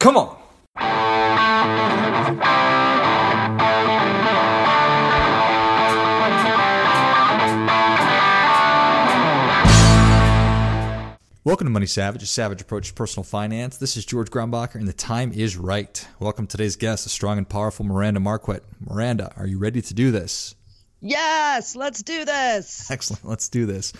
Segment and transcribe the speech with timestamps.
[0.00, 0.34] Come on.
[11.44, 13.76] Welcome to Money Savage, a savage approach to personal finance.
[13.76, 16.08] This is George Grumbles, and the time is right.
[16.18, 18.62] Welcome to today's guest, the strong and powerful Miranda Marquit.
[18.80, 20.54] Miranda, are you ready to do this?
[21.02, 22.90] Yes, let's do this.
[22.90, 23.26] Excellent.
[23.26, 23.92] Let's do this.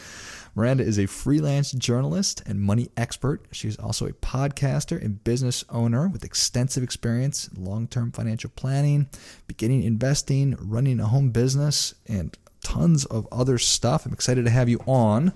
[0.55, 3.47] Miranda is a freelance journalist and money expert.
[3.53, 9.09] She's also a podcaster and business owner with extensive experience in long term financial planning,
[9.47, 14.07] beginning investing, running a home business, and tons of other stuff.
[14.07, 15.33] I'm excited to have you on.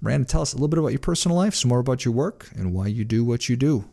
[0.00, 2.50] Miranda, tell us a little bit about your personal life, some more about your work,
[2.56, 3.84] and why you do what you do.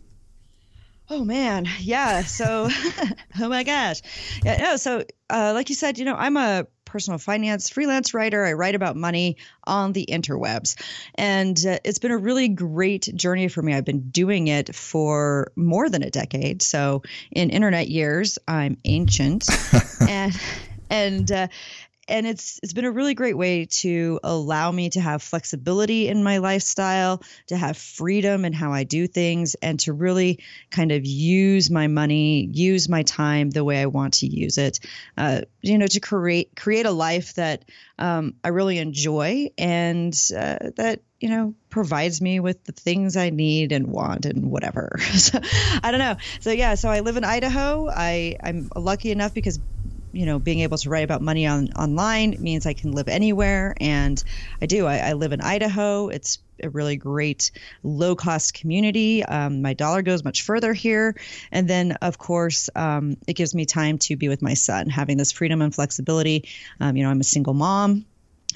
[1.13, 2.23] Oh man, yeah.
[2.23, 2.69] So,
[3.41, 4.01] oh my gosh,
[4.45, 4.55] yeah.
[4.55, 8.45] No, so uh, like you said, you know, I'm a personal finance freelance writer.
[8.45, 10.81] I write about money on the interwebs,
[11.15, 13.73] and uh, it's been a really great journey for me.
[13.73, 16.61] I've been doing it for more than a decade.
[16.61, 19.49] So, in internet years, I'm ancient,
[20.07, 20.33] and
[20.89, 21.47] and uh,
[22.11, 26.23] and it's it's been a really great way to allow me to have flexibility in
[26.23, 30.39] my lifestyle, to have freedom in how I do things, and to really
[30.69, 34.79] kind of use my money, use my time the way I want to use it.
[35.17, 37.63] Uh, you know, to create create a life that
[37.97, 43.29] um, I really enjoy and uh, that you know provides me with the things I
[43.29, 44.97] need and want and whatever.
[45.15, 45.39] so
[45.81, 46.17] I don't know.
[46.41, 47.89] So yeah, so I live in Idaho.
[47.89, 49.59] I I'm lucky enough because
[50.11, 53.75] you know being able to write about money on online means I can live anywhere,
[53.79, 54.21] and
[54.61, 54.85] I do.
[54.85, 56.09] I, I live in Idaho.
[56.09, 57.51] It's a really great
[57.83, 59.23] low cost community.
[59.23, 61.15] Um, my dollar goes much further here,
[61.51, 65.17] and then of course um, it gives me time to be with my son, having
[65.17, 66.47] this freedom and flexibility.
[66.79, 68.05] Um, you know, I'm a single mom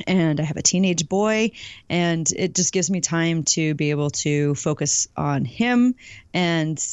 [0.08, 1.52] and I have a teenage boy,
[1.90, 5.96] and it just gives me time to be able to focus on him.
[6.34, 6.84] And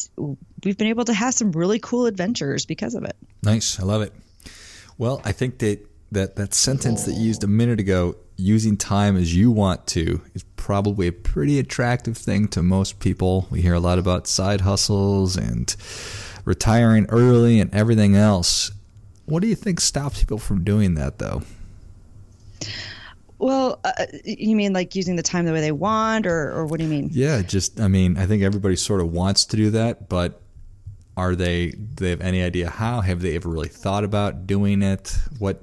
[0.63, 3.17] we've been able to have some really cool adventures because of it.
[3.43, 3.81] Nice.
[3.81, 4.13] I love it.
[5.03, 9.17] Well, I think that that, that sentence that you used a minute ago, using time
[9.17, 13.49] as you want to, is probably a pretty attractive thing to most people.
[13.51, 15.75] We hear a lot about side hustles and
[16.45, 18.71] retiring early and everything else.
[19.25, 21.43] What do you think stops people from doing that, though?
[23.41, 26.79] Well, uh, you mean like using the time the way they want, or, or what
[26.79, 27.11] do you mean?
[27.13, 30.41] Yeah, just, I mean, I think everybody sort of wants to do that, but
[31.17, 33.01] are they do they have any idea how?
[33.01, 35.17] Have they ever really thought about doing it?
[35.39, 35.63] What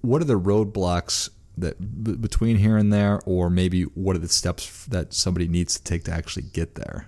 [0.00, 3.20] what are the roadblocks that b- between here and there?
[3.24, 7.06] Or maybe what are the steps that somebody needs to take to actually get there?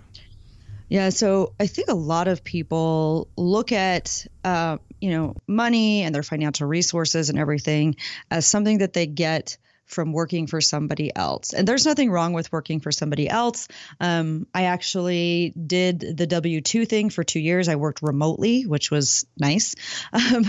[0.88, 6.14] Yeah so i think a lot of people look at uh, you know money and
[6.14, 7.96] their financial resources and everything
[8.30, 9.56] as something that they get
[9.86, 11.52] from working for somebody else.
[11.52, 13.68] And there's nothing wrong with working for somebody else.
[14.00, 17.68] Um, I actually did the W 2 thing for two years.
[17.68, 19.74] I worked remotely, which was nice.
[20.14, 20.44] Um,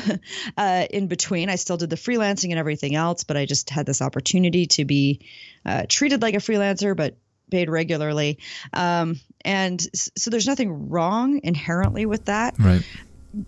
[0.58, 3.86] uh, in between, I still did the freelancing and everything else, but I just had
[3.86, 5.22] this opportunity to be
[5.66, 7.18] uh, treated like a freelancer, but
[7.52, 8.40] paid regularly.
[8.74, 9.82] Um, and
[10.16, 12.56] so there's nothing wrong inherently with that.
[12.58, 12.84] Right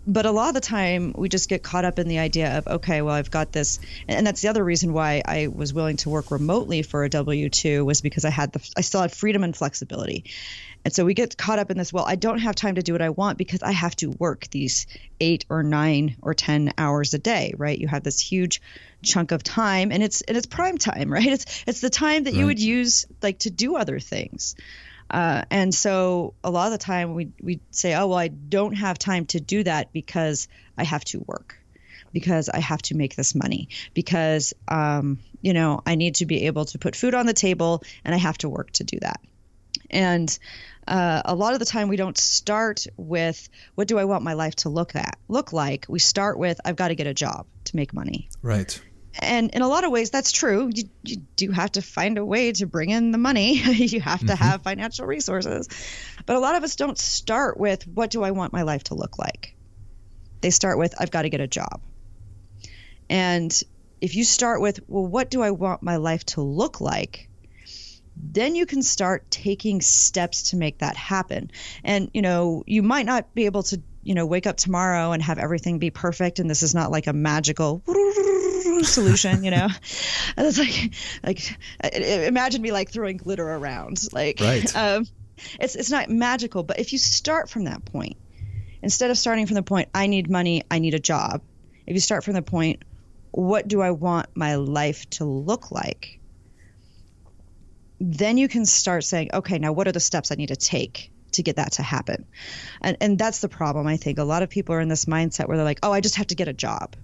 [0.06, 2.66] but a lot of the time we just get caught up in the idea of
[2.66, 3.80] okay well i've got this.
[4.06, 7.84] And that's the other reason why i was willing to work remotely for a w2
[7.84, 10.24] was because i had the i still had freedom and flexibility.
[10.84, 12.92] And so we get caught up in this well i don't have time to do
[12.92, 14.86] what i want because i have to work these
[15.20, 17.78] eight or nine or ten hours a day right?
[17.78, 18.60] You have this huge
[19.02, 21.26] chunk of time and it's and it's prime time right?
[21.26, 22.40] It's it's the time that right.
[22.40, 24.54] you would use like to do other things
[25.10, 28.74] uh, and so a lot of the time we, we say, oh, well, I don't
[28.74, 31.56] have time to do that because I have to work,
[32.12, 36.46] because I have to make this money, because, um, you know, I need to be
[36.46, 39.20] able to put food on the table and I have to work to do that.
[39.90, 40.38] And
[40.86, 44.34] uh, a lot of the time we don't start with what do I want my
[44.34, 45.86] life to look at look like.
[45.88, 48.28] We start with I've got to get a job to make money.
[48.42, 48.80] Right
[49.18, 50.70] and in a lot of ways that's true.
[50.72, 53.58] You, you do have to find a way to bring in the money.
[53.88, 54.44] You have to mm-hmm.
[54.44, 55.68] have financial resources.
[56.26, 58.94] But a lot of us don't start with what do i want my life to
[58.94, 59.54] look like?
[60.40, 61.80] They start with i've got to get a job.
[63.08, 63.62] And
[64.00, 67.28] if you start with well what do i want my life to look like?
[68.16, 71.50] Then you can start taking steps to make that happen.
[71.84, 75.22] And you know you might not be able to you know wake up tomorrow and
[75.22, 77.82] have everything be perfect and this is not like a magical
[78.84, 79.68] solution, you know.
[80.36, 80.94] And it's like,
[81.24, 84.76] like imagine me like throwing glitter around, like, right.
[84.76, 85.06] Um,
[85.60, 88.16] it's it's not magical, but if you start from that point,
[88.82, 91.42] instead of starting from the point I need money, I need a job.
[91.86, 92.82] If you start from the point,
[93.30, 96.20] what do I want my life to look like?
[98.00, 101.10] Then you can start saying, okay, now what are the steps I need to take
[101.32, 102.26] to get that to happen.
[102.80, 103.86] And and that's the problem.
[103.86, 106.00] I think a lot of people are in this mindset where they're like, "Oh, I
[106.00, 106.96] just have to get a job.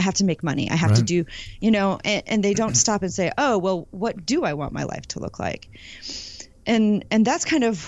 [0.00, 0.70] I have to make money.
[0.70, 0.98] I have right.
[0.98, 1.26] to do,
[1.60, 4.72] you know, and, and they don't stop and say, "Oh, well, what do I want
[4.72, 5.68] my life to look like?"
[6.66, 7.86] And and that's kind of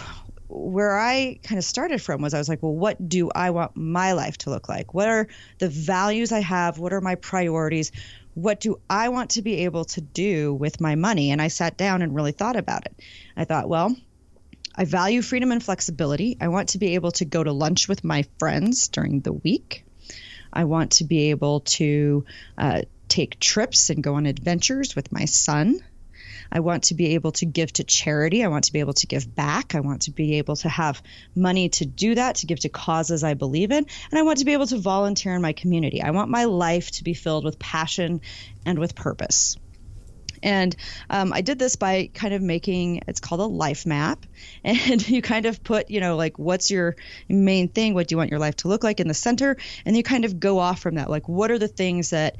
[0.49, 3.75] where I kind of started from was I was like, well, what do I want
[3.75, 4.93] my life to look like?
[4.93, 5.27] What are
[5.59, 6.79] the values I have?
[6.79, 7.91] What are my priorities?
[8.35, 11.31] What do I want to be able to do with my money?
[11.31, 13.01] And I sat down and really thought about it.
[13.35, 13.97] I thought, well,
[14.75, 16.37] I value freedom and flexibility.
[16.41, 19.85] I want to be able to go to lunch with my friends during the week.
[20.53, 22.25] I want to be able to
[22.59, 25.81] uh, take trips and go on adventures with my son.
[26.55, 28.45] I want to be able to give to charity.
[28.45, 29.75] I want to be able to give back.
[29.75, 31.03] I want to be able to have
[31.35, 33.87] money to do that, to give to causes I believe in.
[34.11, 36.03] And I want to be able to volunteer in my community.
[36.03, 38.21] I want my life to be filled with passion
[38.67, 39.57] and with purpose.
[40.43, 40.75] And
[41.11, 44.27] um, I did this by kind of making it's called a life map.
[44.65, 46.97] And you kind of put, you know, like what's your
[47.29, 47.95] main thing?
[47.95, 49.57] What do you want your life to look like in the center?
[49.85, 51.11] And you kind of go off from that.
[51.11, 52.37] Like, what are the things that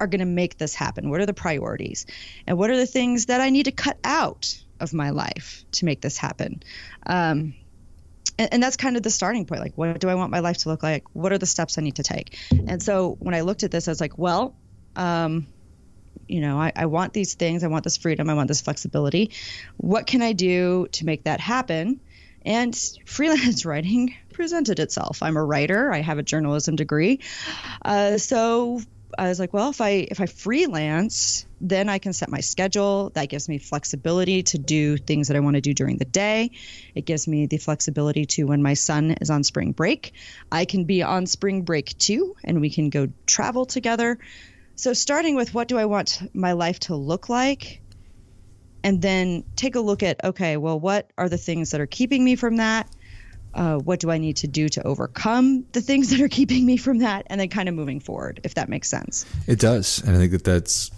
[0.00, 1.10] are going to make this happen?
[1.10, 2.06] What are the priorities?
[2.46, 5.84] And what are the things that I need to cut out of my life to
[5.84, 6.62] make this happen?
[7.06, 7.54] Um,
[8.38, 9.60] and, that's kind of the starting point.
[9.60, 11.04] Like, what do I want my life to look like?
[11.12, 12.38] What are the steps I need to take?
[12.50, 14.56] And so when I looked at this, I was like, well,
[14.96, 15.46] um,
[16.30, 17.64] you know, I, I want these things.
[17.64, 18.30] I want this freedom.
[18.30, 19.32] I want this flexibility.
[19.76, 22.00] What can I do to make that happen?
[22.44, 22.74] And
[23.04, 25.22] freelance writing presented itself.
[25.22, 25.92] I'm a writer.
[25.92, 27.20] I have a journalism degree.
[27.84, 28.80] Uh, so
[29.18, 33.10] I was like, well, if I if I freelance, then I can set my schedule.
[33.14, 36.52] That gives me flexibility to do things that I want to do during the day.
[36.94, 40.14] It gives me the flexibility to when my son is on spring break,
[40.50, 44.18] I can be on spring break too, and we can go travel together.
[44.80, 47.82] So starting with what do I want my life to look like?
[48.82, 52.24] And then take a look at okay, well, what are the things that are keeping
[52.24, 52.88] me from that?
[53.54, 56.76] uh, what do I need to do to overcome the things that are keeping me
[56.76, 59.26] from that, and then kind of moving forward, if that makes sense.
[59.46, 60.90] It does, and I think that that's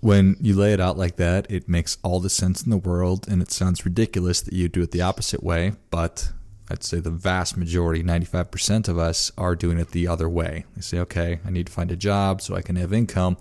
[0.00, 3.26] when you lay it out like that, it makes all the sense in the world,
[3.28, 6.30] and it sounds ridiculous that you do it the opposite way, but
[6.68, 10.64] I'd say the vast majority, 95% of us, are doing it the other way.
[10.74, 13.36] They say, okay, I need to find a job so I can have income,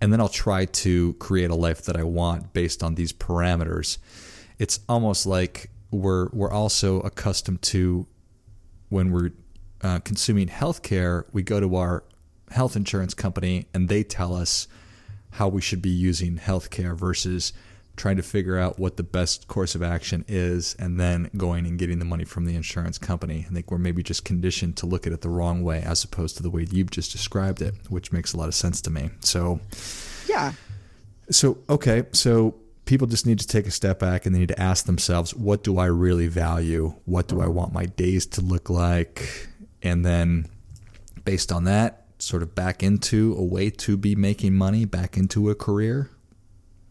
[0.00, 3.98] and then I'll try to create a life that I want based on these parameters.
[4.58, 8.06] It's almost like we're we're also accustomed to
[8.88, 9.30] when we're
[9.82, 12.04] uh, consuming healthcare, we go to our
[12.50, 14.68] health insurance company and they tell us
[15.32, 17.52] how we should be using healthcare versus
[17.96, 21.78] trying to figure out what the best course of action is and then going and
[21.78, 23.46] getting the money from the insurance company.
[23.48, 26.36] I think we're maybe just conditioned to look at it the wrong way as opposed
[26.36, 29.10] to the way you've just described it, which makes a lot of sense to me.
[29.20, 29.60] So,
[30.28, 30.52] yeah.
[31.30, 32.04] So, okay.
[32.12, 32.54] So,
[32.84, 35.64] people just need to take a step back and they need to ask themselves, what
[35.64, 36.94] do I really value?
[37.04, 39.48] What do I want my days to look like?
[39.82, 40.46] And then
[41.24, 45.50] based on that, sort of back into a way to be making money, back into
[45.50, 46.10] a career.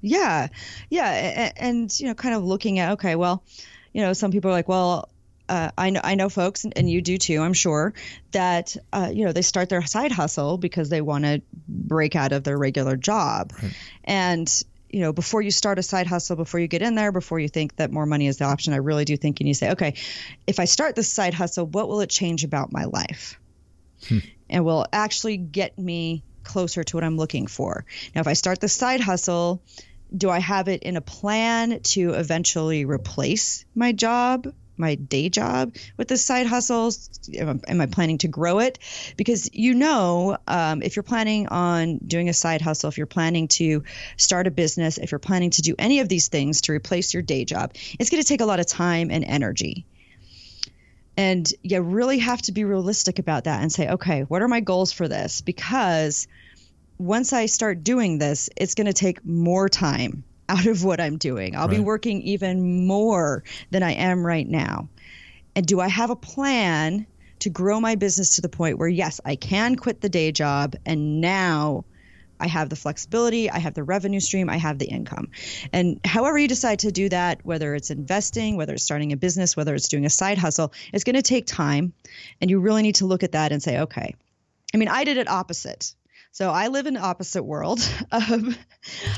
[0.06, 0.48] Yeah.
[0.90, 1.10] Yeah.
[1.10, 3.44] And, and you know, kind of looking at, okay, well,
[3.92, 5.10] you know, some people are like, well,
[5.48, 7.40] uh, I know I know folks, and you do too.
[7.40, 7.94] I'm sure
[8.32, 12.32] that uh, you know they start their side hustle because they want to break out
[12.32, 13.72] of their regular job, right.
[14.04, 14.64] and
[14.96, 17.50] you know, before you start a side hustle, before you get in there, before you
[17.50, 19.96] think that more money is the option, I really do think and you say, okay,
[20.48, 23.38] if I start this side hustle, what will it change about my life?
[24.08, 24.20] Hmm.
[24.50, 27.84] And will actually get me closer to what I'm looking for.
[28.16, 29.62] Now, if I start the side hustle,
[30.16, 35.76] do I have it in a plan to eventually replace my job my day job
[35.98, 37.10] with the side hustles?
[37.38, 38.80] Am I planning to grow it?
[39.18, 43.48] Because you know, um, if you're planning on doing a side hustle, if you're planning
[43.48, 43.84] to
[44.18, 47.24] start a business, if you're planning to do any of these things to replace your
[47.24, 49.86] day job, it's going to take a lot of time and energy.
[51.18, 54.60] And you really have to be realistic about that and say, okay, what are my
[54.60, 55.40] goals for this?
[55.40, 56.28] Because
[56.98, 61.18] once I start doing this, it's going to take more time out of what I'm
[61.18, 61.56] doing.
[61.56, 61.78] I'll right.
[61.78, 64.90] be working even more than I am right now.
[65.56, 67.08] And do I have a plan
[67.40, 70.76] to grow my business to the point where, yes, I can quit the day job
[70.86, 71.86] and now
[72.40, 75.30] I have the flexibility, I have the revenue stream, I have the income.
[75.72, 79.56] And however you decide to do that, whether it's investing, whether it's starting a business,
[79.56, 81.94] whether it's doing a side hustle, it's going to take time.
[82.42, 84.16] And you really need to look at that and say, okay.
[84.74, 85.94] I mean, I did it opposite.
[86.36, 87.80] So I live in opposite world.
[88.12, 88.56] Um,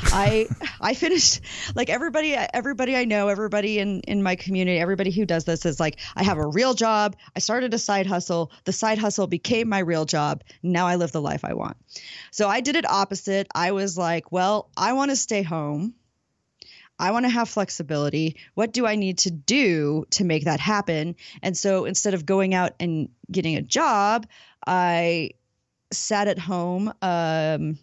[0.06, 0.48] I
[0.80, 1.42] I finished
[1.76, 5.80] like everybody everybody I know, everybody in in my community, everybody who does this is
[5.80, 7.16] like I have a real job.
[7.36, 8.52] I started a side hustle.
[8.64, 10.44] The side hustle became my real job.
[10.64, 11.78] Now I live the life I want.
[12.32, 13.48] So I did it opposite.
[13.54, 15.94] I was like, well, I want to stay home.
[17.00, 18.38] I want to have flexibility.
[18.54, 21.16] What do I need to do to make that happen?
[21.44, 24.28] And so instead of going out and getting a job,
[24.66, 25.32] I
[25.92, 26.94] sat at home.
[27.02, 27.78] Um,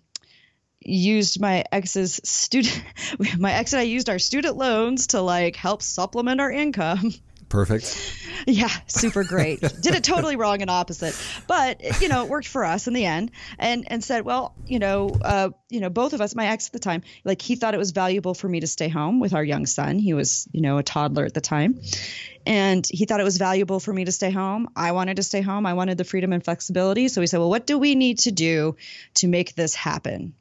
[0.87, 2.82] used my ex's student
[3.38, 7.12] my ex and I used our student loans to like help supplement our income.
[7.54, 8.20] Perfect.
[8.49, 9.61] Yeah, super great.
[9.61, 13.06] Did it totally wrong and opposite, but you know, it worked for us in the
[13.06, 13.30] end.
[13.61, 16.73] And and said, well, you know, uh, you know, both of us, my ex at
[16.73, 19.44] the time, like he thought it was valuable for me to stay home with our
[19.44, 20.00] young son.
[20.00, 21.80] He was, you know, a toddler at the time,
[22.44, 24.68] and he thought it was valuable for me to stay home.
[24.75, 25.64] I wanted to stay home.
[25.64, 27.06] I wanted the freedom and flexibility.
[27.06, 28.75] So he said, well, what do we need to do
[29.14, 30.34] to make this happen?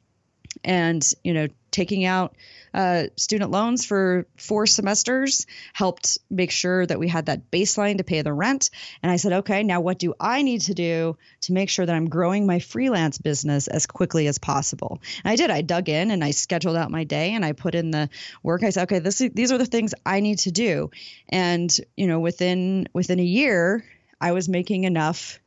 [0.62, 2.36] and you know taking out
[2.74, 8.04] uh, student loans for four semesters helped make sure that we had that baseline to
[8.04, 8.70] pay the rent.
[9.02, 11.94] And i said okay now what do i need to do to make sure that
[11.94, 15.00] i'm growing my freelance business as quickly as possible?
[15.24, 15.50] And i did.
[15.50, 18.10] I dug in and i scheduled out my day and i put in the
[18.42, 18.64] work.
[18.64, 20.90] I said okay this, these are the things i need to do.
[21.28, 23.84] And you know within within a year
[24.20, 25.38] i was making enough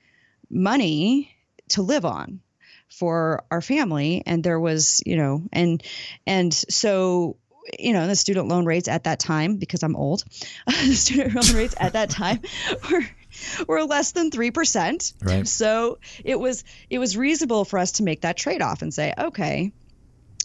[0.49, 1.35] money
[1.69, 2.39] to live on
[2.89, 4.23] for our family.
[4.25, 5.83] And there was you know and
[6.25, 7.37] and so
[7.77, 10.23] you know the student loan rates at that time because i'm old
[10.67, 12.39] the student loan rates at that time
[12.89, 13.01] were
[13.67, 15.45] were less than 3% right.
[15.45, 19.73] So it was it was reasonable for us to make that trade-off and say okay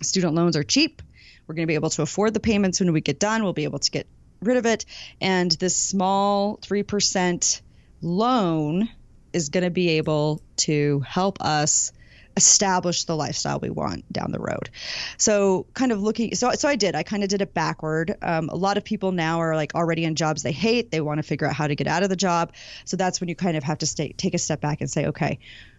[0.04, 1.02] student loans are cheap.
[1.46, 3.42] We're going to be able to afford the payments when we get done.
[3.42, 4.06] We'll be able to get
[4.40, 4.84] rid of it.
[5.20, 7.60] And this small 3%
[8.00, 8.88] loan
[9.32, 11.92] is going to be able to help us
[12.36, 14.70] establish the lifestyle we want down the road.
[15.16, 16.94] So kind of looking, so so I did.
[16.94, 18.16] I kind of did it backward.
[18.22, 20.90] Um, a lot of people now are like already in jobs they hate.
[20.90, 22.52] They want to figure out how to get out of the job.
[22.84, 25.06] So that's when you kind of have to stay, take a step back and say,
[25.06, 25.38] okay.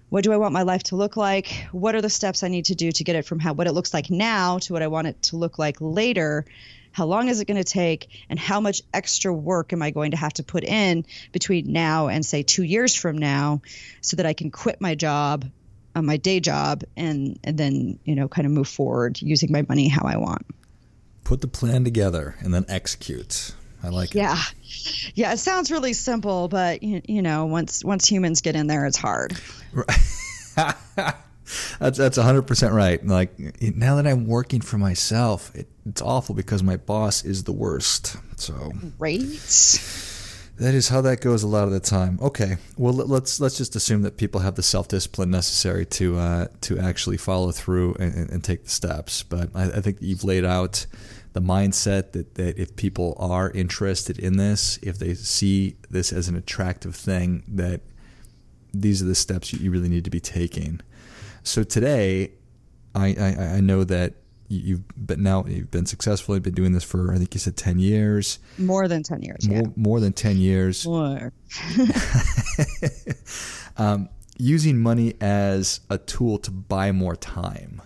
[0.10, 1.66] What do I want my life to look like?
[1.72, 3.72] What are the steps I need to do to get it from how what it
[3.72, 6.46] looks like now to what I want it to look like later?
[6.94, 10.12] how long is it going to take and how much extra work am i going
[10.12, 13.62] to have to put in between now and say two years from now
[14.00, 15.44] so that i can quit my job
[15.96, 19.66] on my day job and and then you know kind of move forward using my
[19.68, 20.46] money how I want.
[21.24, 23.54] Put the plan together and then execute.
[23.82, 24.34] I like yeah.
[24.34, 24.54] it.
[24.64, 25.34] Yeah, yeah.
[25.34, 28.98] It sounds really simple, but you, you know, once once humans get in there, it's
[28.98, 29.38] hard.
[29.74, 29.88] Right.
[31.80, 33.06] that's that's hundred percent right.
[33.06, 37.52] Like now that I'm working for myself, it, it's awful because my boss is the
[37.52, 38.16] worst.
[38.38, 39.20] So right
[40.58, 42.20] that is how that goes a lot of the time.
[42.22, 46.48] Okay, well let's let's just assume that people have the self discipline necessary to uh,
[46.62, 49.24] to actually follow through and, and, take the steps.
[49.24, 50.86] But I, I think you've laid out
[51.34, 56.28] the mindset that, that if people are interested in this, if they see this as
[56.28, 57.82] an attractive thing, that
[58.74, 60.80] these are the steps you really need to be taking.
[61.44, 62.32] So today,
[62.96, 64.14] I, I, I know that
[64.58, 66.36] you've been now you've been successful.
[66.36, 68.40] You've been doing this for I think you said ten years.
[68.58, 69.48] More than ten years.
[69.48, 69.68] More, yeah.
[69.76, 70.86] more than ten years.
[70.86, 71.32] More.
[73.78, 77.82] um, using money as a tool to buy more time.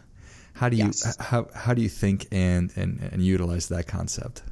[0.54, 1.18] How do you yes.
[1.20, 4.44] how how do you think and, and and utilize that concept?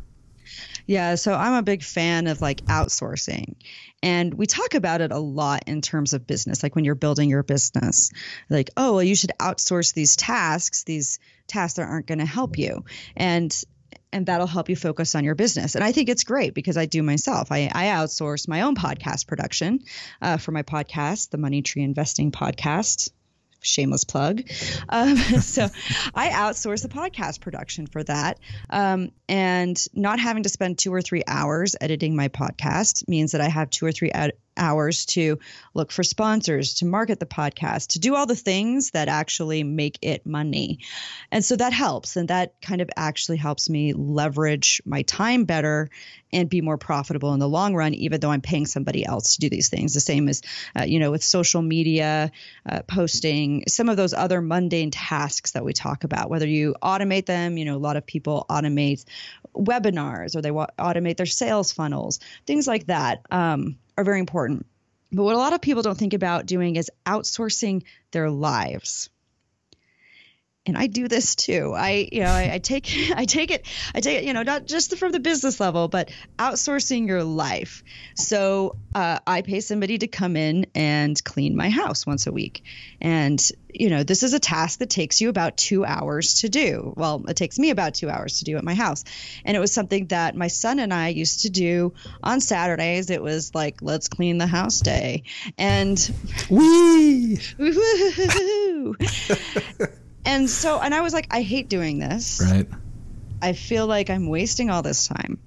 [0.86, 3.56] Yeah, so I'm a big fan of like outsourcing.
[4.04, 7.30] And we talk about it a lot in terms of business, like when you're building
[7.30, 8.12] your business.
[8.50, 12.58] Like, oh, well, you should outsource these tasks, these tasks that aren't going to help
[12.58, 12.86] you.
[13.16, 13.64] And
[14.14, 15.76] and that'll help you focus on your business.
[15.76, 17.52] And I think it's great because I do myself.
[17.52, 19.82] I, I outsource my own podcast production
[20.22, 23.10] uh, for my podcast, the Money Tree Investing Podcast
[23.66, 24.44] shameless plug.
[24.90, 25.70] Um, so
[26.14, 28.40] I outsource the podcast production for that.
[28.70, 33.42] Um, and not having to spend two or three hours editing my podcast means that
[33.42, 35.40] I have two or three ad- hours to
[35.74, 40.00] look for sponsors, to market the podcast, to do all the things that actually make
[40.02, 40.80] it money.
[41.32, 42.16] And so that helps.
[42.16, 45.90] And that kind of actually helps me leverage my time better
[46.34, 49.40] and be more profitable in the long run, even though I'm paying somebody else to
[49.40, 49.94] do these things.
[49.94, 50.42] The same as,
[50.78, 52.32] uh, you know, with social media,
[52.70, 57.26] uh, posting, some of those other mundane tasks that we talk about, whether you automate
[57.26, 59.06] them, you know, a lot of people automate
[59.56, 63.22] webinars or they wa- automate their sales funnels, things like that.
[63.32, 64.66] Um, are very important.
[65.12, 69.10] But what a lot of people don't think about doing is outsourcing their lives.
[70.66, 71.74] And I do this too.
[71.76, 74.66] I, you know, I, I take, I take it, I take it, you know, not
[74.66, 77.84] just from the business level, but outsourcing your life.
[78.16, 82.64] So uh, I pay somebody to come in and clean my house once a week,
[83.00, 83.40] and
[83.78, 86.94] you know, this is a task that takes you about two hours to do.
[86.96, 89.04] Well, it takes me about two hours to do at my house.
[89.44, 91.94] And it was something that my son and I used to do
[92.24, 93.10] on Saturdays.
[93.10, 95.24] It was like, let's clean the house day.
[95.58, 96.00] And
[96.50, 97.40] wee!
[100.26, 102.42] and so, and I was like, I hate doing this.
[102.44, 102.68] Right.
[103.42, 105.40] I feel like I'm wasting all this time.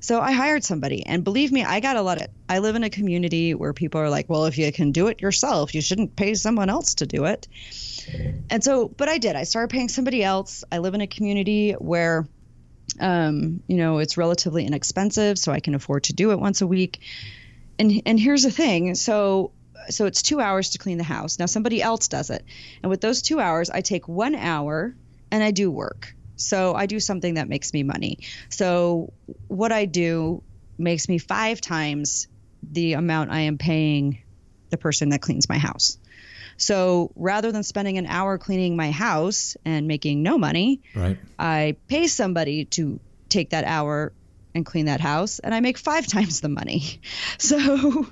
[0.00, 2.26] So I hired somebody, and believe me, I got a lot of.
[2.48, 5.20] I live in a community where people are like, "Well, if you can do it
[5.20, 7.46] yourself, you shouldn't pay someone else to do it."
[8.50, 9.36] And so, but I did.
[9.36, 10.64] I started paying somebody else.
[10.72, 12.26] I live in a community where,
[12.98, 16.66] um, you know, it's relatively inexpensive, so I can afford to do it once a
[16.66, 16.98] week.
[17.78, 18.96] And and here's the thing.
[18.96, 19.52] So
[19.90, 21.38] so it's two hours to clean the house.
[21.38, 22.44] Now somebody else does it,
[22.82, 24.94] and with those two hours, I take one hour
[25.30, 26.14] and I do work.
[26.36, 28.20] So I do something that makes me money.
[28.48, 29.12] So
[29.48, 30.42] what I do
[30.78, 32.28] makes me five times
[32.62, 34.22] the amount I am paying
[34.70, 35.98] the person that cleans my house.
[36.56, 41.18] So rather than spending an hour cleaning my house and making no money, right.
[41.38, 44.12] I pay somebody to take that hour
[44.54, 47.00] and clean that house and I make five times the money.
[47.38, 48.06] So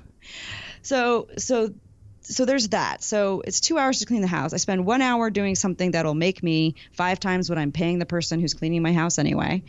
[0.81, 1.73] so so
[2.21, 3.03] so there's that.
[3.03, 4.53] So it's two hours to clean the house.
[4.53, 8.05] I spend one hour doing something that'll make me five times what I'm paying the
[8.05, 9.63] person who's cleaning my house anyway.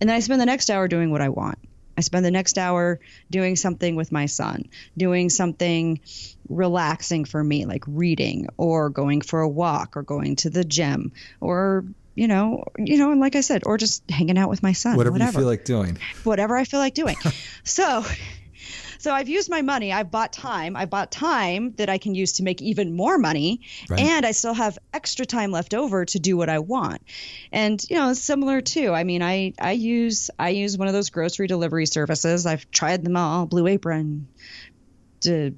[0.00, 1.58] And then I spend the next hour doing what I want.
[1.96, 6.00] I spend the next hour doing something with my son, doing something
[6.48, 11.12] relaxing for me, like reading or going for a walk or going to the gym
[11.40, 11.84] or
[12.14, 14.96] you know, you know, and like I said, or just hanging out with my son.
[14.96, 15.30] Whatever, whatever.
[15.30, 15.98] you feel like doing.
[16.24, 17.14] Whatever I feel like doing.
[17.64, 18.04] so
[18.98, 19.92] so I've used my money.
[19.92, 20.76] I've bought time.
[20.76, 24.00] I bought time that I can use to make even more money, right.
[24.00, 27.02] and I still have extra time left over to do what I want.
[27.52, 28.92] And you know, similar too.
[28.92, 32.44] I mean, I I use I use one of those grocery delivery services.
[32.44, 33.46] I've tried them all.
[33.46, 34.28] Blue Apron.
[35.22, 35.56] To,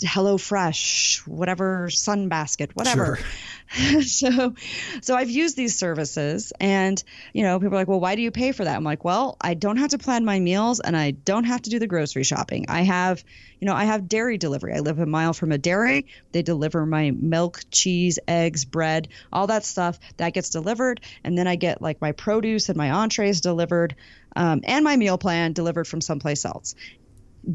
[0.00, 3.16] Hello Fresh, whatever Sunbasket, whatever.
[3.16, 3.26] Sure.
[4.00, 4.54] so,
[5.02, 8.30] so I've used these services, and you know, people are like, "Well, why do you
[8.30, 11.10] pay for that?" I'm like, "Well, I don't have to plan my meals, and I
[11.10, 12.66] don't have to do the grocery shopping.
[12.68, 13.22] I have,
[13.60, 14.74] you know, I have dairy delivery.
[14.74, 16.06] I live a mile from a dairy.
[16.32, 21.46] They deliver my milk, cheese, eggs, bread, all that stuff that gets delivered, and then
[21.46, 23.96] I get like my produce and my entrees delivered,
[24.34, 26.74] um, and my meal plan delivered from someplace else.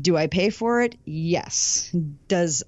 [0.02, 0.96] Do I pay for it?
[1.06, 1.94] Yes.
[2.28, 2.64] Does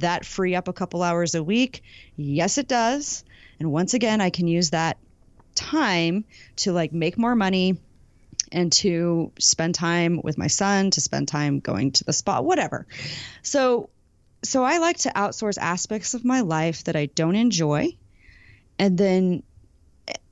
[0.00, 1.82] that free up a couple hours a week?
[2.16, 3.24] Yes, it does.
[3.58, 4.98] And once again, I can use that
[5.54, 6.24] time
[6.56, 7.78] to like make more money
[8.52, 12.86] and to spend time with my son, to spend time going to the spa, whatever.
[13.42, 13.90] So
[14.44, 17.96] so I like to outsource aspects of my life that I don't enjoy
[18.78, 19.42] and then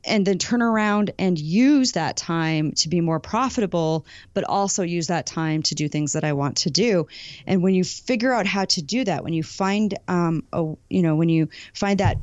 [0.06, 5.08] and then turn around and use that time to be more profitable, but also use
[5.08, 7.08] that time to do things that I want to do.
[7.46, 11.02] And when you figure out how to do that, when you find, um, a, you
[11.02, 12.18] know, when you find that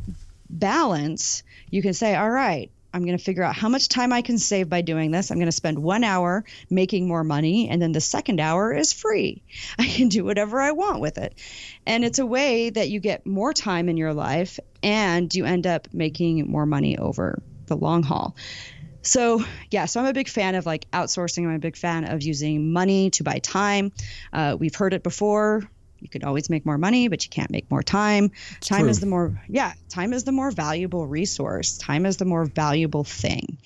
[0.49, 4.21] balance, you can say, all right, I'm going to figure out how much time I
[4.21, 5.31] can save by doing this.
[5.31, 8.93] I'm going to spend one hour making more money, and then the second hour is
[8.93, 9.41] free.
[9.79, 11.33] I can do whatever I want with it.
[11.87, 15.65] And it's a way that you get more time in your life and you end
[15.65, 18.35] up making more money over the long haul.
[19.01, 21.45] So, yeah, so I'm a big fan of like outsourcing.
[21.45, 23.91] I'm a big fan of using money to buy time.
[24.31, 25.63] Uh, we've heard it before.
[25.99, 28.31] You could always make more money, but you can't make more time.
[28.57, 28.89] It's time true.
[28.89, 31.77] is the more, yeah, time is the more valuable resource.
[31.77, 33.57] Time is the more valuable thing.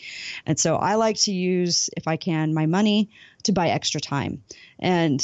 [0.46, 3.10] And so I like to use, if I can, my money
[3.44, 4.44] to buy extra time.
[4.78, 5.20] And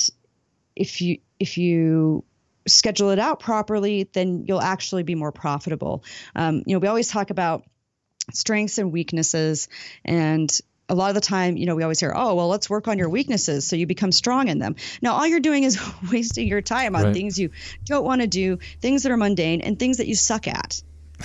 [0.76, 2.24] if you, if you,
[2.68, 6.04] schedule it out properly, then you'll actually be more profitable.
[6.36, 7.64] Um, you know, we always talk about
[8.32, 9.68] strengths and weaknesses
[10.06, 10.50] and
[10.90, 12.98] a lot of the time, you know, we always hear, oh, well, let's work on
[12.98, 14.76] your weaknesses so you become strong in them.
[15.02, 15.80] Now, all you're doing is
[16.12, 17.14] wasting your time on right.
[17.14, 17.52] things you
[17.86, 20.82] don't want to do, things that are mundane, and things that you suck at.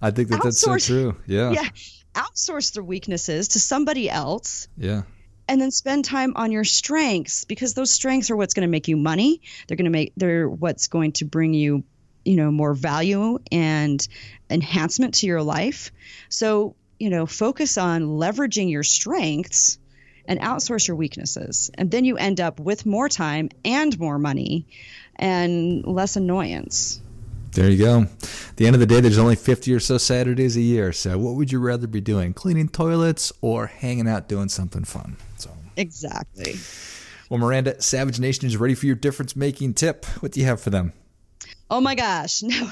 [0.00, 1.16] I think that that's so true.
[1.26, 1.50] Yeah.
[1.52, 1.68] Yeah.
[2.14, 4.68] Outsource the weaknesses to somebody else.
[4.76, 5.02] Yeah.
[5.48, 8.86] And then spend time on your strengths because those strengths are what's going to make
[8.86, 9.40] you money.
[9.66, 11.84] They're going to make, they're what's going to bring you
[12.24, 14.06] you know more value and
[14.50, 15.92] enhancement to your life.
[16.28, 19.78] So you know focus on leveraging your strengths
[20.26, 21.70] and outsource your weaknesses.
[21.72, 24.66] And then you end up with more time and more money
[25.16, 27.00] and less annoyance
[27.52, 28.02] there you go.
[28.02, 30.92] At the end of the day, there's only 50 or so Saturdays a year.
[30.92, 32.32] So, what would you rather be doing?
[32.32, 35.16] Cleaning toilets or hanging out doing something fun?
[35.36, 36.56] So, exactly.
[37.28, 40.04] Well, Miranda, Savage Nation is ready for your difference making tip.
[40.20, 40.92] What do you have for them?
[41.70, 42.42] Oh my gosh.
[42.48, 42.70] No,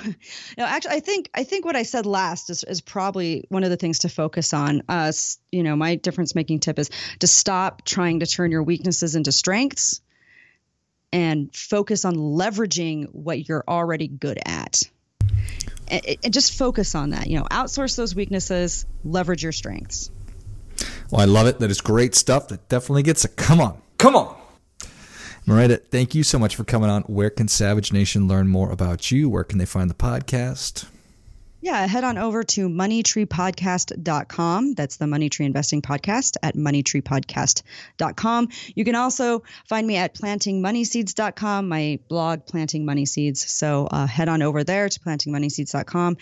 [0.57, 3.71] no, actually, I think, I think what I said last is, is probably one of
[3.71, 4.83] the things to focus on.
[4.89, 5.13] Uh,
[5.53, 9.33] you know, my difference making tip is to stop trying to turn your weaknesses into
[9.33, 10.01] strengths
[11.13, 14.83] and focus on leveraging what you're already good at.
[15.89, 20.11] And, and just focus on that, you know, outsource those weaknesses, leverage your strengths.
[21.11, 21.61] Well, I love it.
[21.61, 22.49] That is great stuff.
[22.49, 23.81] That definitely gets a come on.
[23.99, 24.37] Come on.
[25.47, 27.03] Miranda, thank you so much for coming on.
[27.03, 29.29] Where can Savage Nation learn more about you?
[29.29, 30.87] Where can they find the podcast?
[31.67, 34.75] Yeah, head on over to moneytreepodcast.com.
[34.75, 38.49] That's the Money Tree Investing Podcast at moneytreepodcast.com.
[38.77, 43.51] You can also find me at plantingmoneyseeds.com, my blog, Planting Money Seeds.
[43.51, 46.19] So uh, head on over there to plantingmoneyseeds.com.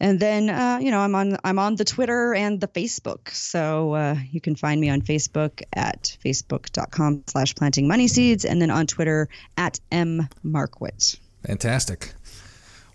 [0.00, 3.94] And then, uh, you know, I'm on I'm on the Twitter and the Facebook, so
[3.94, 8.88] uh, you can find me on Facebook at facebook.com/slash planting money seeds, and then on
[8.88, 11.20] Twitter at m markwit.
[11.46, 12.14] Fantastic.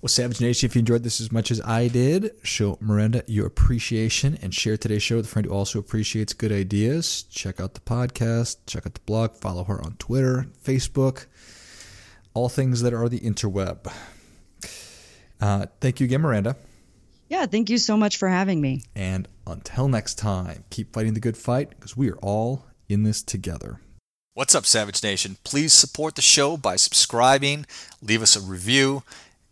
[0.02, 3.46] Well, Savage Nation, if you enjoyed this as much as I did, show Miranda your
[3.46, 7.22] appreciation and share today's show with a friend who also appreciates good ideas.
[7.30, 11.28] Check out the podcast, check out the blog, follow her on Twitter, Facebook,
[12.34, 13.94] all things that are the interweb.
[15.40, 16.56] Uh, thank you again, Miranda.
[17.30, 18.82] Yeah, thank you so much for having me.
[18.96, 23.22] And until next time, keep fighting the good fight because we are all in this
[23.22, 23.80] together.
[24.34, 25.38] What's up, Savage Nation?
[25.44, 27.68] Please support the show by subscribing,
[28.02, 29.04] leave us a review,